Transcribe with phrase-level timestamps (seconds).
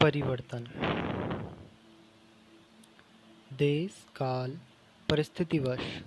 [0.00, 0.66] परिवर्तन।
[3.52, 4.58] देश, काल
[5.08, 6.02] परिस्थितिवश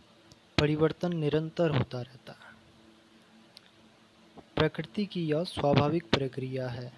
[0.60, 2.52] परिवर्तन निरंतर होता रहता है।
[4.56, 6.94] प्रकृति की यह स्वाभाविक प्रक्रिया है।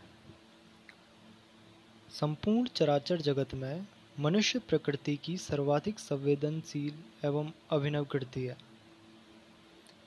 [2.10, 3.88] संपूर्ण चराचर जगत में
[4.20, 6.94] मनुष्य प्रकृति की सर्वाधिक संवेदनशील
[7.26, 8.58] एवं अभिनव कृति है।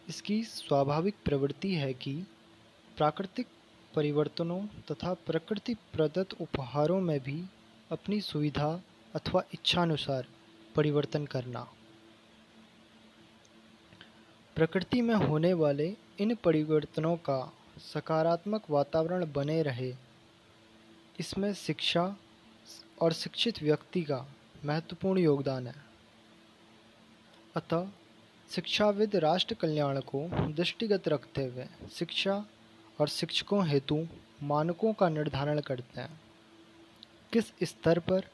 [0.09, 2.27] इसकी स्वाभाविक प्रवृत्ति है कि
[2.97, 3.47] प्राकृतिक
[3.97, 4.61] परिवर्तनों
[4.91, 7.45] तथा प्रकृति प्रदत्त उपहारों में भी
[7.91, 8.69] अपनी सुविधा
[9.15, 10.27] अथवा इच्छानुसार
[10.77, 11.67] परिवर्तन करना।
[14.57, 17.41] प्रकृति में होने वाले इन परिवर्तनों का
[17.95, 19.93] सकारात्मक वातावरण बने रहे।
[21.21, 22.17] इसमें शिक्षा
[23.01, 24.27] और शिक्षित व्यक्ति का
[24.65, 25.75] महत्वपूर्ण योगदान है।
[27.57, 27.89] अतः
[28.51, 32.45] शिक्षाविद राष्ट्र कल्याण को दृष्टिगत रखते हुए शिक्षा
[33.01, 34.07] और शिक्षकों हेतु
[34.43, 36.21] मानकों का निर्धारण करते हैं।
[37.33, 38.25] किस स्तर पर,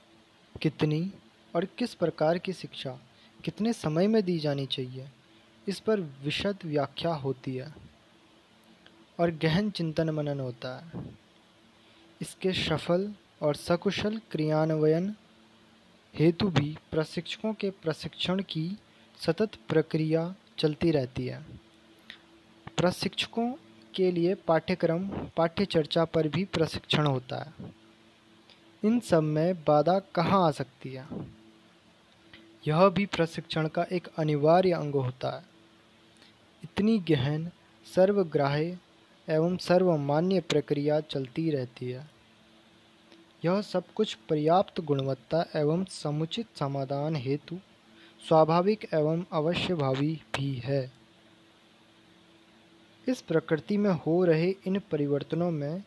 [0.62, 1.12] कितनी
[1.56, 2.98] और किस प्रकार की शिक्षा
[3.44, 5.08] कितने समय में दी जानी चाहिए,
[5.68, 7.74] इस पर विशद व्याख्या होती है
[9.20, 11.04] और गहन चिंतन मनन होता है।
[12.20, 15.14] इसके सफल और सकुशल क्रियान्वयन
[16.14, 18.78] हेतु भी प्रशिक्षकों के प्रशिक्षण की
[19.20, 21.42] सतत प्रक्रिया चलती रहती है।
[22.76, 23.52] प्रशिक्षकों
[23.94, 27.52] के लिए पाठ्यक्रम पाठ्य चर्चा पर भी प्रशिक्षण होता है।
[28.84, 31.06] इन सब में बाधा कहाँ आ सकती है?
[32.66, 35.42] यह भी प्रशिक्षण का एक अनिवार्य अंग होता है।
[36.64, 37.50] इतनी गहन,
[37.94, 38.78] सर्वग्राह्य
[39.28, 42.10] एवं सर्वमान्य प्रक्रिया चलती रहती है।
[43.44, 47.58] यह सब कुछ पर्याप्त गुणवत्ता एवं समुचित समाधान हेतु
[48.28, 51.01] स्वाभाविक एवं अवश्यभावी भी है।
[53.08, 55.82] इस प्रकृति में हो रहे इन परिवर्तनों में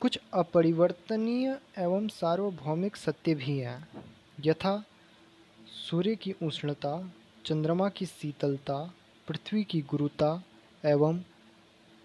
[0.00, 3.88] कुछ अपरिवर्तनीय एवं सार्वभौमिक सत्य भी हैं।
[4.44, 4.84] यथा,
[5.66, 7.12] सूर्य की उष्णता,
[7.46, 8.94] चंद्रमा की शीतलता,
[9.28, 10.42] पृथ्वी की गुरुता
[10.84, 11.20] एवं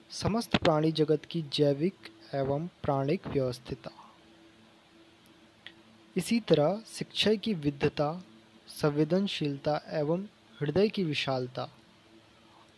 [0.10, 1.96] समस्त प्राणी जगत की जैविक
[2.34, 3.92] एवं प्राणिक व्यवस्थिता।
[6.18, 8.24] इसी तरह शिक्षा की विद्धता
[8.68, 10.24] संवेदनशीलता एवं
[10.62, 11.70] हृदय की विशालता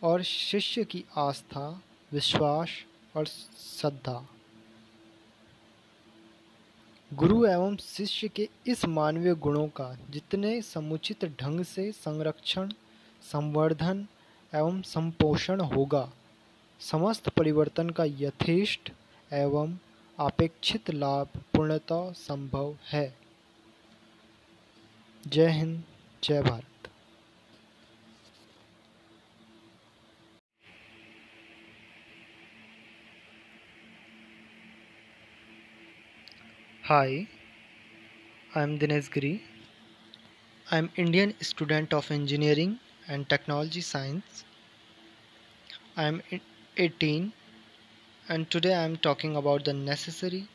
[0.02, 1.82] और शिष्य की आस्था,
[2.12, 2.68] विश्वास
[3.16, 4.28] और श्रद्धा।
[7.14, 12.72] गुरु एवं शिष्य के इस मानवीय गुणों का जितने समुचित ढंग से संरक्षण,
[13.22, 14.06] संवर्धन
[14.54, 16.12] एवं संपोषण होगा,
[16.80, 18.92] समस्त परिवर्तन का यथेष्ट
[19.32, 19.76] एवं
[20.18, 23.18] अपेक्षित लाभ पूर्णतः संभव है।
[25.26, 25.84] जय हिंद,
[26.24, 26.77] जय Bharat.
[36.88, 37.28] Hi,
[38.54, 39.42] I am Dinesh Giri.
[40.70, 44.46] I am Indian student of Engineering and Technology Science.
[45.98, 46.22] I am
[46.78, 47.34] 18
[48.30, 50.48] and today I am talking about the necessary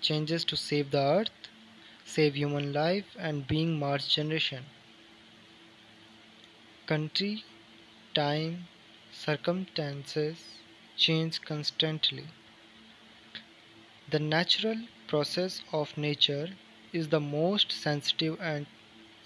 [0.00, 1.50] changes to save the earth,
[2.04, 4.62] save human life and being Mars generation.
[6.86, 7.42] Country,
[8.14, 8.68] time,
[9.10, 10.36] circumstances
[10.96, 12.26] change constantly.
[14.08, 14.76] The natural
[15.12, 16.48] process of nature
[16.92, 18.66] is the most sensitive and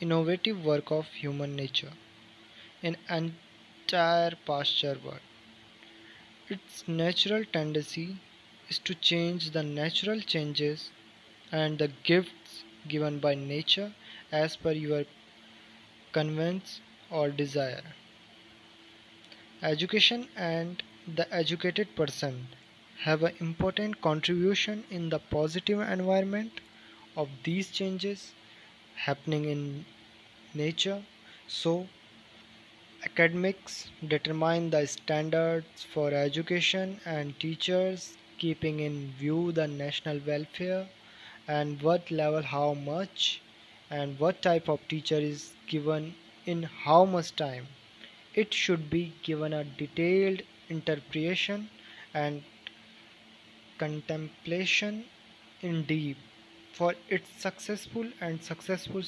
[0.00, 1.92] innovative work of human nature
[2.82, 5.20] in entire pasture world.
[6.48, 8.16] Its natural tendency
[8.68, 10.90] is to change the natural changes
[11.52, 13.92] and the gifts given by nature
[14.32, 15.04] as per your
[16.12, 16.80] convenience
[17.10, 17.94] or desire.
[19.62, 22.48] Education and the educated person
[23.04, 26.60] have an important contribution in the positive environment
[27.16, 28.32] of these changes
[28.94, 29.86] happening in
[30.54, 31.02] nature.
[31.48, 31.88] So
[33.06, 40.86] academics determine the standards for education and teachers keeping in view the national welfare
[41.48, 43.40] and what level how much
[43.90, 46.14] and what type of teacher is given
[46.44, 47.66] in how much time.
[48.34, 51.70] It should be given a detailed interpretation
[52.14, 52.42] and
[53.78, 55.04] contemplation
[55.62, 56.16] in deep
[56.72, 59.02] for its successful and successful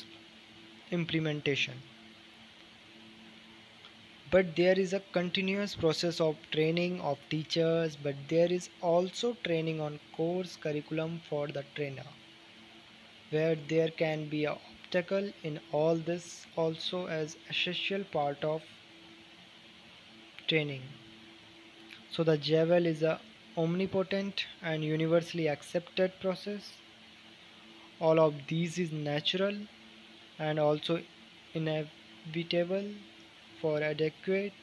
[0.90, 1.74] implementation.
[4.30, 9.80] But there is a continuous process of training of teachers, but there is also training
[9.80, 12.04] on course curriculum for the trainer,
[13.30, 18.62] where there can be a obstacle in all this also as essential part of
[20.46, 20.82] training.
[22.10, 23.20] So the JAVEL is a
[23.58, 26.72] omnipotent and universally accepted process.
[28.00, 29.54] All of these is natural
[30.38, 31.02] and also
[31.54, 32.94] inevitable
[33.60, 34.54] for adequate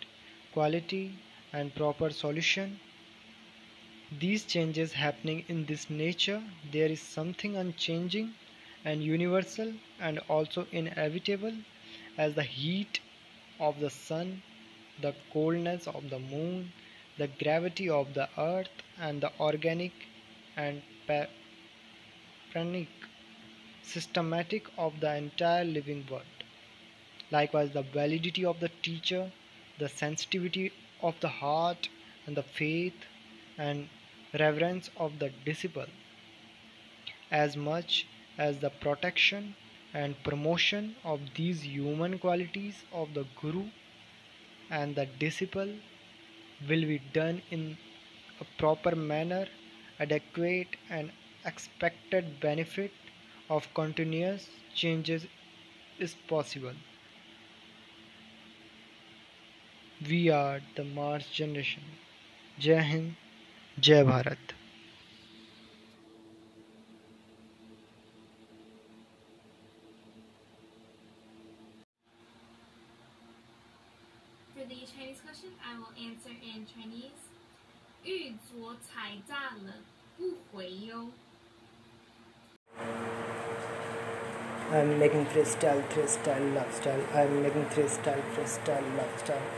[0.54, 1.14] quality
[1.54, 2.80] and proper solution.
[4.20, 8.34] These changes happening in this nature, there is something unchanging
[8.84, 11.54] and universal and also inevitable
[12.18, 13.00] as the heat
[13.60, 14.42] of the sun,
[15.02, 16.74] the coldness of the moon,
[17.18, 19.92] the gravity of the earth, and the organic
[20.58, 20.82] and
[22.52, 22.88] pranic
[23.84, 26.24] systematic of the entire living world.
[27.32, 29.32] Likewise, the validity of the teacher,
[29.80, 30.72] the sensitivity
[31.02, 31.90] of the heart,
[32.26, 33.06] and the faith
[33.58, 33.90] and
[34.40, 35.86] reverence of the disciple,
[37.32, 38.06] as much
[38.38, 39.56] as the protection
[39.94, 43.66] and promotion of these human qualities of the Guru
[44.70, 45.70] and the disciple
[46.68, 47.78] will be done in
[48.40, 49.48] a proper manner,
[50.00, 51.12] adequate and
[51.46, 52.92] expected benefit
[53.50, 55.26] of continuous changes
[56.00, 56.74] is possible.
[60.08, 61.84] We are the Mars generation.
[62.60, 63.16] Jai Hind,
[63.80, 64.38] Jai Bharat.
[74.54, 77.35] For the Chinese question, I will answer in Chinese.
[78.05, 79.75] 玉镯彩炸了，
[80.17, 81.11] 不回忧。
[84.73, 87.03] I'm making freestyle, freestyle, lifestyle.
[87.13, 89.49] I'm making freestyle, freestyle, lifestyle.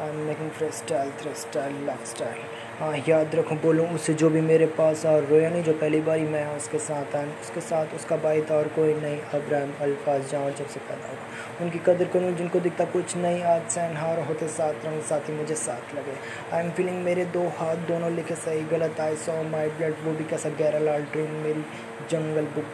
[0.00, 2.38] I'm making freestyle, freestyle, lifestyle.
[2.38, 6.17] हाँ याद रखूँ, बोलूँ, उससे जो भी मेरे पास और रोया नहीं, जो पहली बार
[6.17, 9.71] ही मैं हाँ उसके साथ आया उसके साथ उसका भाई था और कोई नहीं, अब्राहम,
[9.81, 13.95] अल्फाज जहाँ जब से पैदा हुआ। उनकी कदर करूँ, जिनको दिखता कुछ नहीं, आज सैन
[13.97, 16.15] हार होते साथ रंग, साथी मुझे साथ लगे।
[16.53, 20.13] आई एम फीलिंग मेरे दो हाथ दोनों लिखे सही, गलत आई सो माई ब्लड वो
[20.13, 21.63] भी कैसा गहरा लाल ड्रीम मेरी
[22.09, 22.65] जंगल बुक।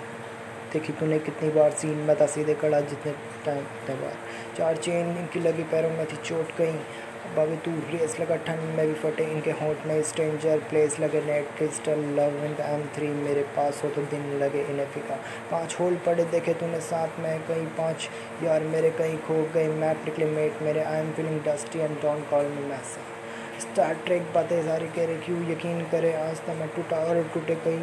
[0.74, 3.14] देखी तूने कितनी बार सीन, में था सीधे कड़ा, जितने
[3.46, 3.64] टाइम
[4.02, 4.18] बार
[4.58, 6.80] चार चेन इनकी लगी, पैरों में थी चोट कहीं।
[7.22, 11.50] बाबी तू रेस लगा, ठंड में भी फटे, इनके होंठ में स्ट्रेंजर प्लेस लगे net
[11.58, 15.16] crystal love in M three मेरे पास हो तो दिन लगे इन्हें फिका।
[15.52, 18.10] पाँच होल पड़े देखे तूने साथ में, कहीं पाँच
[18.44, 22.30] यार मेरे कहीं खो गए मैप निकले मेट मेरे I am feeling dusty and don't
[22.30, 26.68] call me message Star Trek बातें सारी कह रहे क्यों यकीन करे, आज तक मैं
[26.76, 27.80] टूटा और टूटे कहीं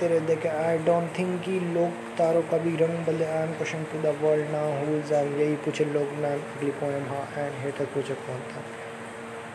[0.00, 3.84] तेरे देखे आई डोंट थिंक कि लोग तारों का भी रंग बदले I am question
[3.92, 7.84] to the world ना हुज आर यही पूछे लोग मैम अगली पोएम हाँ एंड हेटर
[7.94, 8.62] पूछे कौन था?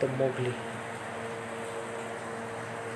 [0.00, 0.54] तो मोगली